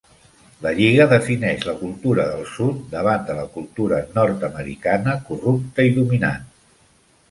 La 0.65 0.69
Lliga 0.79 1.05
defineix 1.11 1.67
la 1.67 1.75
cultura 1.83 2.25
del 2.31 2.49
sud 2.55 2.81
davant 2.95 3.29
de 3.31 3.37
la 3.43 3.47
cultura 3.59 4.03
nord-americana 4.19 5.19
corrupta 5.31 5.91
i 5.93 5.99
dominant. 6.05 6.55